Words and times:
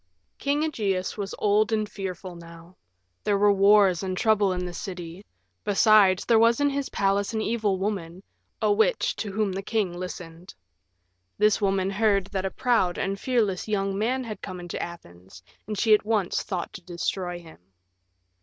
King 0.39 0.63
Ægeus 0.63 1.15
was 1.15 1.35
old 1.37 1.71
and 1.71 1.87
fearful 1.87 2.35
now: 2.35 2.75
there 3.23 3.37
were 3.37 3.51
wars 3.53 4.01
and 4.01 4.17
troubles 4.17 4.55
in 4.55 4.65
the 4.65 4.73
city; 4.73 5.23
besides, 5.63 6.25
there 6.25 6.39
was 6.39 6.59
in 6.59 6.71
his 6.71 6.89
palace 6.89 7.35
an 7.35 7.41
evil 7.41 7.77
woman, 7.77 8.23
a 8.63 8.71
witch, 8.73 9.15
to 9.17 9.31
whom 9.31 9.51
the 9.51 9.61
king 9.61 9.93
listened. 9.93 10.55
This 11.37 11.61
woman 11.61 11.91
heard 11.91 12.25
that 12.31 12.45
a 12.45 12.49
proud 12.49 12.97
and 12.97 13.19
fearless 13.19 13.67
young 13.67 13.95
man 13.95 14.23
had 14.23 14.41
come 14.41 14.59
into 14.59 14.81
Athens, 14.81 15.43
and 15.67 15.77
she 15.77 15.93
at 15.93 16.03
once 16.03 16.41
thought 16.41 16.73
to 16.73 16.81
destroy 16.81 17.37
him. 17.37 17.59